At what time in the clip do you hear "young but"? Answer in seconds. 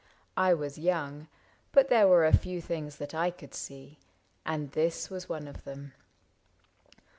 0.79-1.89